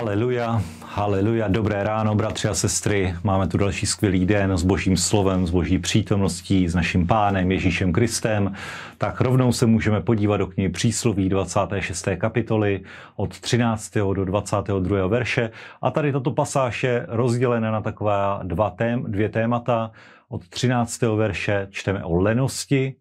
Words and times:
Haleluja, 0.00 0.62
haleluja, 0.84 1.48
dobré 1.48 1.84
ráno, 1.84 2.14
bratři 2.14 2.48
a 2.48 2.54
sestry. 2.54 3.14
Máme 3.24 3.48
tu 3.48 3.58
další 3.58 3.86
skvělý 3.86 4.26
den 4.26 4.56
s 4.56 4.62
božím 4.62 4.96
slovem, 4.96 5.46
s 5.46 5.50
boží 5.50 5.78
přítomností, 5.78 6.68
s 6.68 6.74
naším 6.74 7.06
pánem 7.06 7.52
Ježíšem 7.52 7.92
Kristem. 7.92 8.54
Tak 8.98 9.20
rovnou 9.20 9.52
se 9.52 9.66
můžeme 9.66 10.00
podívat 10.00 10.36
do 10.36 10.46
knihy 10.46 10.68
Přísloví 10.68 11.28
26. 11.28 12.08
kapitoly 12.18 12.80
od 13.16 13.40
13. 13.40 13.94
do 13.94 14.24
22. 14.24 15.06
verše. 15.06 15.50
A 15.82 15.90
tady 15.90 16.12
tato 16.12 16.30
pasáž 16.30 16.84
je 16.84 17.06
rozdělena 17.08 17.70
na 17.70 17.80
taková 17.80 18.40
dva 18.42 18.70
tém, 18.70 19.04
dvě 19.08 19.28
témata. 19.28 19.90
Od 20.28 20.48
13. 20.48 21.02
verše 21.02 21.66
čteme 21.70 22.04
o 22.04 22.20
lenosti, 22.20 22.94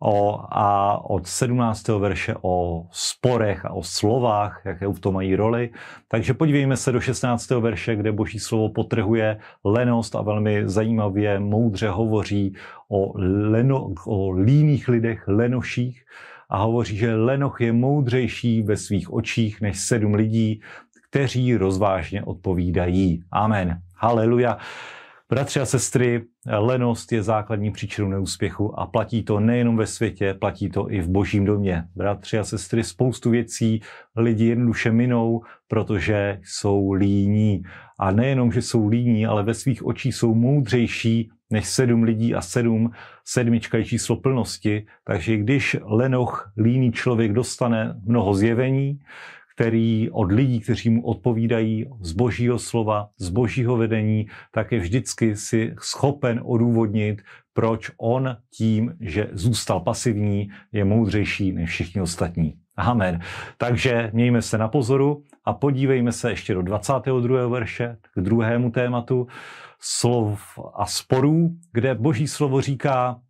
o, 0.00 0.40
a 0.50 0.98
od 1.10 1.26
17. 1.26 1.88
verše 1.88 2.34
o 2.42 2.86
sporech 2.90 3.64
a 3.64 3.70
o 3.70 3.82
slovách, 3.82 4.62
jaké 4.64 4.86
v 4.86 5.00
tom 5.00 5.14
mají 5.14 5.36
roli. 5.36 5.70
Takže 6.08 6.34
podívejme 6.34 6.76
se 6.76 6.92
do 6.92 7.00
16. 7.00 7.50
verše, 7.50 7.96
kde 7.96 8.12
boží 8.12 8.38
slovo 8.38 8.68
potrhuje 8.68 9.38
lenost 9.64 10.16
a 10.16 10.22
velmi 10.22 10.68
zajímavě, 10.68 11.40
moudře 11.40 11.88
hovoří 11.88 12.56
o, 12.88 13.12
leno, 13.50 13.94
o 14.06 14.30
líných 14.30 14.88
lidech, 14.88 15.24
lenoších 15.28 16.04
a 16.48 16.58
hovoří, 16.58 16.96
že 16.96 17.14
lenoch 17.14 17.60
je 17.60 17.72
moudřejší 17.72 18.62
ve 18.62 18.76
svých 18.76 19.12
očích 19.12 19.60
než 19.60 19.78
sedm 19.78 20.14
lidí, 20.14 20.60
kteří 21.10 21.56
rozvážně 21.56 22.22
odpovídají. 22.22 23.22
Amen. 23.32 23.80
Haleluja. 23.94 24.58
Bratři 25.28 25.60
a 25.60 25.66
sestry, 25.66 26.24
lenost 26.58 27.12
je 27.12 27.22
základní 27.22 27.70
příčinou 27.70 28.08
neúspěchu 28.08 28.80
a 28.80 28.86
platí 28.86 29.22
to 29.22 29.40
nejenom 29.40 29.76
ve 29.76 29.86
světě, 29.86 30.34
platí 30.34 30.70
to 30.70 30.92
i 30.92 31.00
v 31.00 31.08
božím 31.08 31.44
domě. 31.44 31.84
Bratři 31.96 32.38
a 32.38 32.44
sestry, 32.44 32.84
spoustu 32.84 33.30
věcí 33.30 33.80
lidi 34.16 34.44
jednoduše 34.44 34.92
minou, 34.92 35.42
protože 35.68 36.40
jsou 36.44 36.92
líní. 36.92 37.62
A 37.98 38.10
nejenom, 38.10 38.52
že 38.52 38.62
jsou 38.62 38.88
líní, 38.88 39.26
ale 39.26 39.42
ve 39.42 39.54
svých 39.54 39.86
očích 39.86 40.14
jsou 40.14 40.34
moudřejší 40.34 41.30
než 41.50 41.68
sedm 41.68 42.02
lidí 42.02 42.34
a 42.34 42.40
sedm, 42.40 42.90
sedmička 43.24 43.78
je 43.78 43.84
číslo 43.84 44.16
plnosti. 44.16 44.86
Takže 45.04 45.36
když 45.36 45.76
lenoch, 45.82 46.52
líný 46.56 46.92
člověk 46.92 47.32
dostane 47.32 48.00
mnoho 48.04 48.34
zjevení, 48.34 49.00
který 49.56 50.10
od 50.10 50.32
lidí, 50.32 50.60
kteří 50.60 50.90
mu 50.90 51.06
odpovídají 51.06 51.86
z 52.00 52.12
božího 52.12 52.58
slova, 52.58 53.08
z 53.18 53.28
božího 53.28 53.76
vedení, 53.76 54.26
tak 54.52 54.72
je 54.72 54.78
vždycky 54.78 55.36
si 55.36 55.74
schopen 55.80 56.40
odůvodnit, 56.44 57.22
proč 57.52 57.90
on 57.96 58.36
tím, 58.56 58.94
že 59.00 59.28
zůstal 59.32 59.80
pasivní, 59.80 60.48
je 60.72 60.84
moudřejší 60.84 61.52
než 61.52 61.70
všichni 61.70 62.00
ostatní. 62.00 62.54
Amen. 62.76 63.20
Takže 63.58 64.10
mějme 64.12 64.42
se 64.42 64.58
na 64.58 64.68
pozoru 64.68 65.22
a 65.44 65.52
podívejme 65.52 66.12
se 66.12 66.30
ještě 66.30 66.54
do 66.54 66.62
22. 66.62 67.48
verše, 67.48 67.96
k 68.14 68.20
druhému 68.20 68.70
tématu 68.70 69.26
slov 69.80 70.58
a 70.74 70.86
sporů, 70.86 71.50
kde 71.72 71.94
boží 71.94 72.28
slovo 72.28 72.60
říká, 72.60 73.20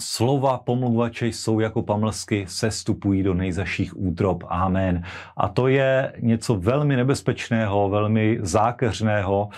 Slova 0.00 0.58
pomluvače 0.58 1.26
jsou 1.26 1.60
jako 1.60 1.82
pamlsky, 1.82 2.44
sestupují 2.48 3.22
do 3.22 3.34
nejzaších 3.34 3.98
útrop. 4.00 4.44
Amen. 4.48 5.02
A 5.36 5.48
to 5.48 5.68
je 5.68 6.12
něco 6.20 6.54
velmi 6.54 6.96
nebezpečného, 6.96 7.88
velmi 7.88 8.38
zákeřného, 8.40 9.48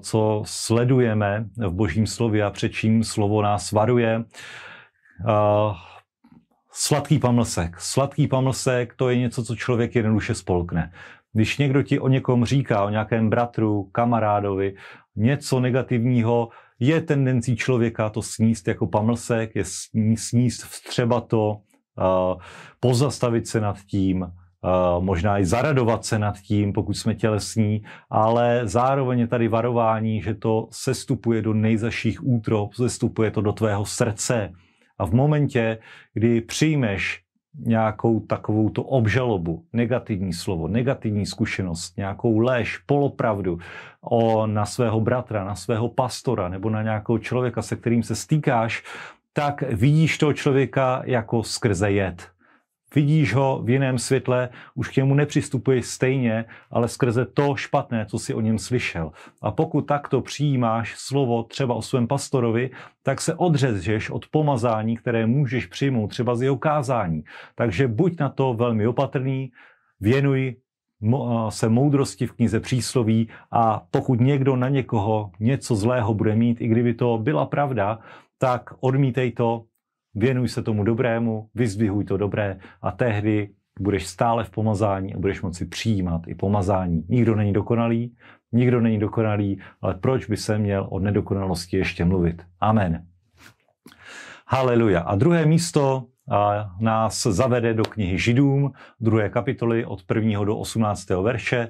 co 0.00 0.42
sledujeme 0.46 1.44
v 1.56 1.72
božím 1.72 2.06
slově 2.06 2.44
a 2.44 2.50
před 2.50 2.68
čím 2.68 3.04
slovo 3.04 3.42
nás 3.42 3.72
varuje. 3.72 4.24
Sladký 6.72 7.18
pamlsek. 7.18 7.80
Sladký 7.80 8.28
pamlsek 8.28 8.94
to 8.94 9.10
je 9.10 9.16
něco, 9.18 9.44
co 9.44 9.56
člověk 9.56 9.94
jednoduše 9.94 10.34
spolkne. 10.34 10.92
Když 11.32 11.58
někdo 11.58 11.82
ti 11.82 11.98
o 12.00 12.08
někom 12.08 12.44
říká, 12.44 12.84
o 12.84 12.90
nějakém 12.90 13.30
bratru, 13.30 13.84
kamarádovi, 13.92 14.74
něco 15.16 15.60
negativního, 15.60 16.48
je 16.80 17.00
tendencí 17.00 17.56
člověka 17.56 18.10
to 18.10 18.22
sníst 18.22 18.68
jako 18.68 18.86
pamlsek, 18.86 19.54
je 19.54 19.64
sníst 20.16 20.64
vstřeba 20.64 21.20
to, 21.20 21.56
pozastavit 22.80 23.46
se 23.46 23.60
nad 23.60 23.80
tím, 23.80 24.26
možná 25.00 25.38
i 25.38 25.44
zaradovat 25.44 26.04
se 26.04 26.18
nad 26.18 26.38
tím, 26.38 26.72
pokud 26.72 26.94
jsme 26.94 27.14
tělesní, 27.14 27.82
ale 28.10 28.60
zároveň 28.64 29.18
je 29.18 29.26
tady 29.26 29.48
varování, 29.48 30.22
že 30.22 30.34
to 30.34 30.68
sestupuje 30.70 31.42
do 31.42 31.54
nejzaších 31.54 32.26
útrop, 32.26 32.74
sestupuje 32.74 33.30
to 33.30 33.40
do 33.40 33.52
tvého 33.52 33.84
srdce. 33.86 34.52
A 34.98 35.06
v 35.06 35.12
momentě, 35.12 35.78
kdy 36.14 36.40
přijmeš 36.40 37.22
nějakou 37.58 38.20
takovou 38.20 38.68
to 38.68 38.82
obžalobu, 38.82 39.64
negativní 39.72 40.32
slovo, 40.32 40.68
negativní 40.68 41.26
zkušenost, 41.26 41.96
nějakou 41.96 42.38
lež, 42.38 42.78
polopravdu 42.78 43.58
o, 44.00 44.46
na 44.46 44.66
svého 44.66 45.00
bratra, 45.00 45.44
na 45.44 45.54
svého 45.54 45.88
pastora 45.88 46.48
nebo 46.48 46.70
na 46.70 46.82
nějakého 46.82 47.18
člověka, 47.18 47.62
se 47.62 47.76
kterým 47.76 48.02
se 48.02 48.14
stýkáš, 48.14 48.82
tak 49.32 49.62
vidíš 49.62 50.18
toho 50.18 50.32
člověka 50.32 51.02
jako 51.04 51.42
skrze 51.42 51.90
jed 51.90 52.35
vidíš 52.94 53.34
ho 53.34 53.60
v 53.64 53.70
jiném 53.70 53.98
světle, 53.98 54.48
už 54.74 54.88
k 54.88 54.96
němu 54.96 55.14
nepřistupuješ 55.14 55.86
stejně, 55.86 56.44
ale 56.70 56.88
skrze 56.88 57.24
to 57.24 57.56
špatné, 57.56 58.06
co 58.06 58.18
si 58.18 58.34
o 58.34 58.40
něm 58.40 58.58
slyšel. 58.58 59.12
A 59.42 59.50
pokud 59.50 59.80
takto 59.82 60.20
přijímáš 60.20 60.94
slovo 60.96 61.42
třeba 61.42 61.74
o 61.74 61.82
svém 61.82 62.06
pastorovi, 62.06 62.70
tak 63.02 63.20
se 63.20 63.34
odřežeš 63.34 64.10
od 64.10 64.26
pomazání, 64.26 64.96
které 64.96 65.26
můžeš 65.26 65.66
přijmout 65.66 66.06
třeba 66.06 66.36
z 66.36 66.42
jeho 66.42 66.56
kázání. 66.56 67.24
Takže 67.54 67.88
buď 67.88 68.20
na 68.20 68.28
to 68.28 68.54
velmi 68.54 68.86
opatrný, 68.86 69.52
věnuj 70.00 70.56
se 71.48 71.68
moudrosti 71.68 72.26
v 72.26 72.32
knize 72.32 72.60
přísloví 72.60 73.28
a 73.50 73.86
pokud 73.90 74.20
někdo 74.20 74.56
na 74.56 74.68
někoho 74.68 75.30
něco 75.40 75.76
zlého 75.76 76.14
bude 76.14 76.36
mít, 76.36 76.60
i 76.60 76.68
kdyby 76.68 76.94
to 76.94 77.18
byla 77.18 77.46
pravda, 77.46 77.98
tak 78.38 78.70
odmítej 78.80 79.32
to, 79.32 79.64
věnuj 80.16 80.48
se 80.48 80.62
tomu 80.62 80.84
dobrému, 80.84 81.48
vyzvihuj 81.54 82.04
to 82.04 82.16
dobré 82.16 82.58
a 82.82 82.90
tehdy 82.90 83.48
budeš 83.80 84.06
stále 84.06 84.44
v 84.44 84.50
pomazání 84.50 85.14
a 85.14 85.18
budeš 85.18 85.42
moci 85.42 85.66
přijímat 85.66 86.22
i 86.26 86.34
pomazání. 86.34 87.04
Nikdo 87.08 87.34
není 87.34 87.52
dokonalý, 87.52 88.16
nikdo 88.52 88.80
není 88.80 88.98
dokonalý, 88.98 89.60
ale 89.80 89.94
proč 89.94 90.26
by 90.26 90.36
se 90.36 90.58
měl 90.58 90.86
o 90.90 90.98
nedokonalosti 90.98 91.76
ještě 91.76 92.04
mluvit? 92.04 92.42
Amen. 92.60 93.06
Haleluja. 94.46 95.00
A 95.00 95.14
druhé 95.14 95.46
místo 95.46 96.04
a 96.30 96.70
nás 96.80 97.22
zavede 97.22 97.74
do 97.74 97.82
knihy 97.82 98.18
Židům, 98.18 98.72
druhé 99.00 99.28
kapitoly 99.28 99.84
od 99.84 100.02
1. 100.14 100.44
do 100.44 100.58
18. 100.58 101.10
verše. 101.10 101.68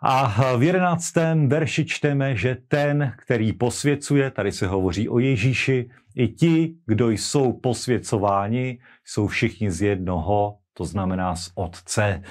A 0.00 0.26
v 0.56 0.62
jedenáctém 0.62 1.48
verši 1.48 1.84
čteme, 1.84 2.36
že 2.36 2.56
ten, 2.68 3.12
který 3.16 3.52
posvěcuje, 3.52 4.30
tady 4.30 4.52
se 4.52 4.66
hovoří 4.66 5.08
o 5.08 5.18
Ježíši, 5.18 5.90
i 6.14 6.28
ti, 6.28 6.74
kdo 6.86 7.10
jsou 7.10 7.52
posvěcováni, 7.52 8.78
jsou 9.04 9.26
všichni 9.26 9.70
z 9.70 9.82
jednoho, 9.82 10.58
to 10.72 10.84
znamená 10.84 11.36
z 11.36 11.50
Otce. 11.54 12.22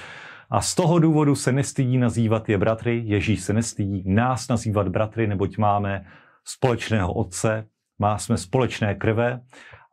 A 0.50 0.62
z 0.62 0.76
toho 0.76 1.00
důvodu 1.00 1.36
se 1.36 1.52
nestydí 1.52 1.98
nazývat 1.98 2.50
je 2.50 2.58
bratry, 2.58 3.02
Ježíš 3.06 3.42
se 3.42 3.54
nestydí 3.54 4.04
nás 4.06 4.48
nazývat 4.48 4.88
bratry, 4.88 5.28
neboť 5.28 5.58
máme 5.58 6.06
společného 6.46 7.14
Otce, 7.14 7.68
má 8.00 8.18
jsme 8.18 8.38
společné 8.38 8.96
krve 8.96 9.42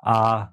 a 0.07 0.49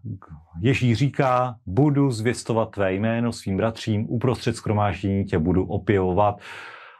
Ježíš 0.61 0.97
říká, 0.97 1.55
budu 1.65 2.11
zvěstovat 2.11 2.71
tvé 2.71 2.93
jméno 2.93 3.31
svým 3.31 3.57
bratřím, 3.57 4.05
uprostřed 4.09 4.55
skromáždění 4.55 5.25
tě 5.25 5.39
budu 5.39 5.65
opěvovat. 5.65 6.41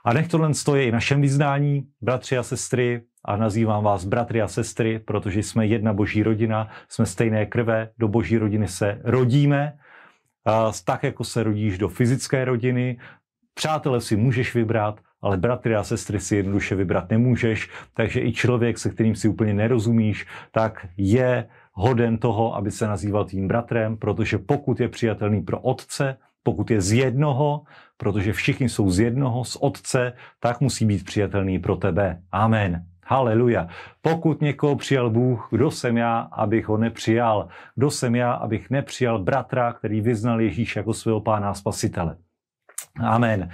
A 0.06 0.14
nech 0.14 0.28
tohle 0.28 0.54
stojí 0.54 0.88
i 0.88 0.92
našem 0.92 1.22
vyznání, 1.22 1.88
bratři 2.02 2.38
a 2.38 2.44
sestry, 2.44 3.02
a 3.26 3.36
nazývám 3.36 3.84
vás 3.84 4.06
bratry 4.06 4.42
a 4.42 4.48
sestry, 4.48 5.00
protože 5.00 5.40
jsme 5.40 5.66
jedna 5.66 5.94
boží 5.94 6.24
rodina, 6.24 6.68
jsme 6.90 7.06
stejné 7.06 7.46
krve, 7.46 7.90
do 7.98 8.08
boží 8.08 8.38
rodiny 8.38 8.68
se 8.68 9.02
rodíme, 9.04 9.78
tak 10.86 11.04
jako 11.04 11.24
se 11.24 11.44
rodíš 11.44 11.78
do 11.78 11.90
fyzické 11.90 12.46
rodiny. 12.46 12.98
Přátelé 13.54 14.02
si 14.02 14.16
můžeš 14.16 14.56
vybrat, 14.56 15.00
ale 15.22 15.38
bratry 15.38 15.76
a 15.76 15.84
sestry 15.84 16.20
si 16.20 16.36
jednoduše 16.36 16.76
vybrat 16.76 17.10
nemůžeš, 17.10 17.70
takže 17.94 18.22
i 18.22 18.34
člověk, 18.34 18.78
se 18.78 18.90
kterým 18.90 19.16
si 19.16 19.28
úplně 19.28 19.54
nerozumíš, 19.54 20.26
tak 20.52 20.88
je 20.98 21.48
hoden 21.74 22.18
toho, 22.18 22.56
aby 22.56 22.72
se 22.72 22.88
nazýval 22.88 23.26
tím 23.26 23.48
bratrem, 23.48 23.98
protože 23.98 24.38
pokud 24.38 24.80
je 24.80 24.90
přijatelný 24.90 25.42
pro 25.42 25.60
otce, 25.60 26.18
pokud 26.44 26.72
je 26.72 26.82
z 26.82 26.94
jednoho, 26.94 27.64
protože 27.98 28.34
všichni 28.34 28.70
jsou 28.70 28.90
z 28.90 29.00
jednoho, 29.00 29.44
z 29.44 29.56
otce, 29.56 30.14
tak 30.40 30.62
musí 30.62 30.86
být 30.86 31.06
přijatelný 31.06 31.60
pro 31.60 31.76
tebe. 31.76 32.22
Amen. 32.32 32.86
Haleluja. 33.06 33.68
Pokud 34.02 34.42
někoho 34.42 34.76
přijal 34.76 35.10
Bůh, 35.10 35.48
kdo 35.52 35.72
jsem 35.72 35.98
já, 35.98 36.20
abych 36.20 36.68
ho 36.68 36.78
nepřijal? 36.78 37.48
Kdo 37.76 37.92
jsem 37.92 38.16
já, 38.16 38.32
abych 38.34 38.70
nepřijal 38.70 39.20
bratra, 39.20 39.74
který 39.74 40.02
vyznal 40.02 40.42
Ježíš 40.42 40.76
jako 40.76 40.94
svého 40.94 41.22
pána 41.22 41.50
a 41.50 41.54
spasitele? 41.54 42.18
Amen. 43.00 43.50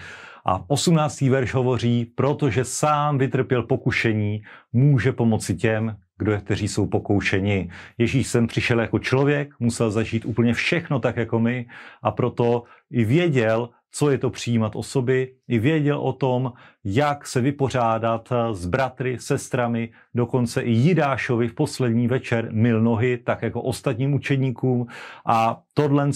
A 0.46 0.64
18. 0.68 1.22
verš 1.22 1.54
hovoří, 1.54 2.06
protože 2.06 2.66
sám 2.66 3.18
vytrpěl 3.18 3.64
pokušení, 3.64 4.44
může 4.74 5.12
pomoci 5.12 5.56
těm, 5.56 5.98
kdo, 6.18 6.38
kteří 6.38 6.68
jsou 6.68 6.88
pokoušeni. 6.88 7.70
Ježíš 7.98 8.28
sem 8.28 8.48
přišel 8.48 8.80
jako 8.80 9.00
člověk, 9.00 9.54
musel 9.60 9.92
zažít 9.92 10.26
úplně 10.26 10.54
všechno 10.54 11.00
tak 11.00 11.18
jako 11.18 11.40
my 11.40 11.66
a 12.02 12.12
proto 12.12 12.64
i 12.92 13.06
věděl, 13.06 13.70
co 13.92 14.10
je 14.10 14.18
to 14.18 14.30
přijímat 14.30 14.76
osoby, 14.76 15.34
i 15.48 15.60
věděl 15.60 16.00
o 16.00 16.14
tom, 16.14 16.54
jak 16.84 17.28
se 17.28 17.42
vypořádat 17.42 18.30
s 18.52 18.66
bratry, 18.66 19.18
sestrami, 19.20 19.90
dokonce 20.16 20.62
i 20.62 20.72
Jidášovi 20.72 21.48
v 21.48 21.54
poslední 21.54 22.08
večer 22.08 22.50
mil 22.52 22.82
nohy, 22.82 23.18
tak 23.18 23.42
jako 23.42 23.62
ostatním 23.62 24.14
učeníkům 24.14 24.88
a 25.26 25.62
tohle 25.74 26.10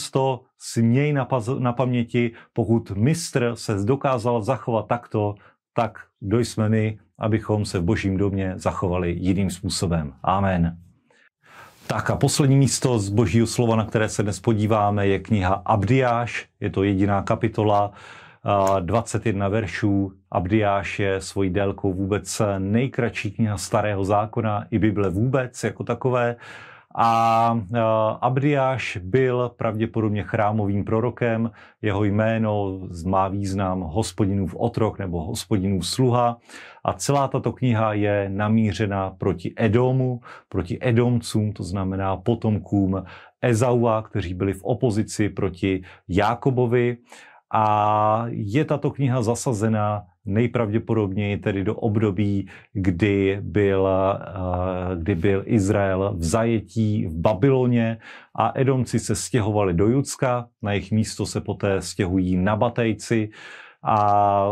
si 0.57 0.81
měj 0.81 1.13
na, 1.13 1.27
na 1.59 1.73
paměti, 1.73 2.31
pokud 2.53 2.91
mistr 2.91 3.51
se 3.55 3.75
dokázal 3.83 4.41
zachovat 4.41 4.87
takto, 4.87 5.35
tak 5.73 5.99
kdo 6.19 6.39
jsme 6.39 6.69
my, 6.69 6.99
abychom 7.21 7.65
se 7.65 7.79
v 7.79 7.83
božím 7.83 8.17
domě 8.17 8.53
zachovali 8.55 9.15
jiným 9.19 9.49
způsobem. 9.49 10.13
Amen. 10.23 10.77
Tak 11.87 12.09
a 12.09 12.15
poslední 12.15 12.55
místo 12.55 12.99
z 12.99 13.09
božího 13.09 13.47
slova, 13.47 13.75
na 13.75 13.85
které 13.85 14.09
se 14.09 14.23
dnes 14.23 14.39
podíváme, 14.39 15.07
je 15.07 15.19
kniha 15.19 15.61
Abdiáš. 15.65 16.47
Je 16.59 16.69
to 16.69 16.83
jediná 16.83 17.21
kapitola, 17.21 17.91
21 18.79 19.47
veršů. 19.47 20.13
Abdiáš 20.31 20.99
je 20.99 21.21
svojí 21.21 21.49
délkou 21.49 21.93
vůbec 21.93 22.41
nejkratší 22.57 23.31
kniha 23.31 23.57
starého 23.57 24.05
zákona 24.05 24.65
i 24.71 24.79
Bible 24.79 25.09
vůbec 25.09 25.63
jako 25.63 25.83
takové. 25.83 26.35
A 26.95 27.59
Abdiáš 28.21 28.97
byl 29.03 29.51
pravděpodobně 29.57 30.23
chrámovým 30.23 30.83
prorokem, 30.83 31.51
jeho 31.81 32.03
jméno 32.03 32.79
má 33.05 33.27
význam 33.27 33.81
hospodinův 33.81 34.55
otrok 34.55 34.99
nebo 34.99 35.23
hospodinův 35.23 35.87
sluha. 35.87 36.37
A 36.83 36.93
celá 36.93 37.27
tato 37.27 37.51
kniha 37.51 37.93
je 37.93 38.29
namířena 38.29 39.09
proti 39.09 39.53
Edomu, 39.57 40.21
proti 40.49 40.77
Edomcům, 40.81 41.53
to 41.53 41.63
znamená 41.63 42.17
potomkům 42.17 43.03
Ezaua, 43.41 44.01
kteří 44.01 44.33
byli 44.33 44.53
v 44.53 44.63
opozici 44.63 45.29
proti 45.29 45.83
Jákobovi. 46.07 46.97
A 47.53 48.25
je 48.27 48.65
tato 48.65 48.91
kniha 48.91 49.21
zasazena 49.21 50.03
nejpravděpodobněji 50.25 51.37
tedy 51.37 51.63
do 51.63 51.75
období, 51.75 52.47
kdy 52.73 53.37
byl, 53.41 53.87
eh, 53.87 54.95
kdy 54.95 55.15
byl 55.15 55.43
Izrael 55.45 56.13
v 56.17 56.23
zajetí 56.23 57.05
v 57.05 57.13
Babyloně 57.15 57.97
a 58.35 58.51
Edomci 58.55 58.99
se 58.99 59.15
stěhovali 59.15 59.73
do 59.73 59.87
Judska, 59.87 60.47
na 60.61 60.71
jejich 60.71 60.91
místo 60.91 61.25
se 61.25 61.41
poté 61.41 61.81
stěhují 61.81 62.37
Nabatejci, 62.37 63.29
a 63.83 64.45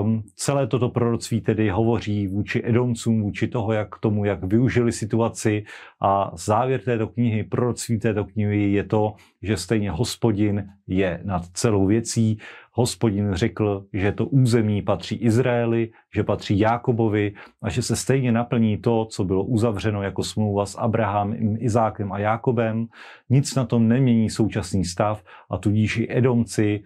ehm, 0.00 0.22
celé 0.34 0.66
toto 0.66 0.88
proroctví 0.88 1.40
tedy 1.40 1.68
hovoří 1.68 2.26
vůči 2.26 2.62
Edomcům, 2.64 3.22
vůči 3.22 3.48
toho, 3.48 3.72
jak 3.72 3.98
tomu, 3.98 4.24
jak 4.24 4.44
využili 4.44 4.92
situaci. 4.92 5.64
A 6.00 6.30
závěr 6.34 6.80
této 6.80 7.06
knihy, 7.06 7.44
proroctví 7.44 7.98
této 7.98 8.24
knihy 8.24 8.72
je 8.72 8.84
to, 8.84 9.14
že 9.42 9.56
stejně 9.56 9.90
hospodin 9.90 10.68
je 10.86 11.20
nad 11.24 11.46
celou 11.52 11.86
věcí 11.86 12.38
hospodin 12.72 13.34
řekl, 13.34 13.84
že 13.92 14.12
to 14.12 14.26
území 14.26 14.82
patří 14.82 15.16
Izraeli, 15.16 15.90
že 16.14 16.24
patří 16.24 16.58
Jákobovi 16.58 17.32
a 17.62 17.70
že 17.70 17.82
se 17.82 17.96
stejně 17.96 18.32
naplní 18.32 18.78
to, 18.78 19.04
co 19.04 19.24
bylo 19.24 19.44
uzavřeno 19.44 20.02
jako 20.02 20.22
smlouva 20.22 20.66
s 20.66 20.78
Abrahamem, 20.78 21.56
Izákem 21.58 22.12
a 22.12 22.18
Jákobem. 22.18 22.86
Nic 23.30 23.54
na 23.54 23.64
tom 23.64 23.88
nemění 23.88 24.30
současný 24.30 24.84
stav 24.84 25.22
a 25.50 25.58
tudíž 25.58 25.96
i 25.96 26.06
Edomci 26.10 26.82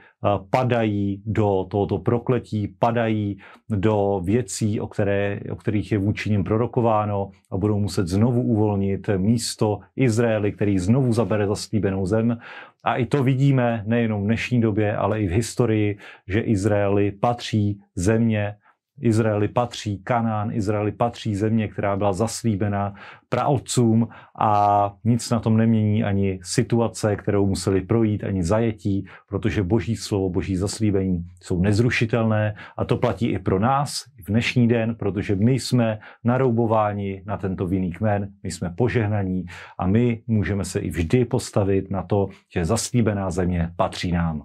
padají 0.50 1.22
do 1.26 1.66
tohoto 1.70 1.98
prokletí, 1.98 2.69
padají 2.78 3.38
do 3.69 4.20
věcí, 4.25 4.81
o, 4.81 4.86
které, 4.86 5.40
o 5.50 5.56
kterých 5.56 5.92
je 5.92 5.98
vůči 5.98 6.31
nim 6.31 6.44
prorokováno 6.44 7.31
a 7.50 7.56
budou 7.56 7.78
muset 7.78 8.08
znovu 8.08 8.42
uvolnit 8.42 9.10
místo 9.16 9.81
Izraeli, 9.96 10.52
který 10.52 10.78
znovu 10.78 11.12
zabere 11.12 11.46
zaslíbenou 11.46 12.06
zem 12.06 12.38
a 12.84 12.96
i 12.96 13.06
to 13.06 13.25
vidíme 13.25 13.82
nejenom 13.86 14.22
v 14.22 14.25
dnešní 14.25 14.60
době, 14.60 14.96
ale 14.96 15.20
i 15.20 15.28
v 15.28 15.31
historii, 15.31 15.98
že 16.28 16.40
Izraeli 16.40 17.12
patří 17.12 17.81
země, 17.94 18.56
Izraeli 19.00 19.49
patří 19.49 19.99
Kanán, 19.99 20.52
Izraeli 20.52 20.93
patří 20.93 21.35
země, 21.35 21.69
která 21.69 21.96
byla 21.96 22.12
zaslíbena 22.12 22.94
praotcům 23.29 24.08
a 24.38 24.93
nic 25.05 25.31
na 25.31 25.41
tom 25.41 25.56
nemění 25.56 26.05
ani 26.05 26.41
situace, 26.43 27.17
kterou 27.17 27.46
museli 27.46 27.81
projít, 27.81 28.25
ani 28.25 28.44
zajetí, 28.44 29.06
protože 29.29 29.62
boží 29.62 29.96
slovo, 29.96 30.31
boží 30.31 30.56
zaslíbení 30.56 31.26
jsou 31.43 31.61
nezrušitelné 31.61 32.55
a 32.76 32.85
to 32.85 32.96
platí 32.96 33.26
i 33.26 33.38
pro 33.38 33.58
nás 33.58 34.05
v 34.25 34.26
dnešní 34.26 34.69
den, 34.69 34.94
protože 34.94 35.37
my 35.37 35.52
jsme 35.52 35.99
naroubováni 36.25 37.23
na 37.26 37.37
tento 37.37 37.67
vinný 37.67 37.93
kmen, 37.93 38.29
my 38.43 38.50
jsme 38.50 38.70
požehnaní 38.76 39.44
a 39.79 39.87
my 39.87 40.23
můžeme 40.26 40.64
se 40.64 40.81
i 40.81 40.91
vždy 40.91 41.25
postavit 41.25 41.91
na 41.91 42.02
to, 42.02 42.29
že 42.55 42.64
zaslíbená 42.64 43.31
země 43.31 43.70
patří 43.76 44.12
nám. 44.12 44.43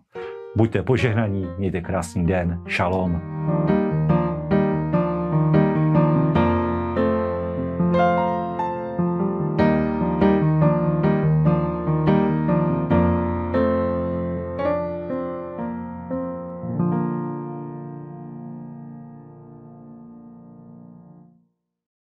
Buďte 0.55 0.83
požehnaní, 0.83 1.47
mějte 1.57 1.81
krásný 1.81 2.25
den, 2.25 2.63
šalom. 2.67 3.21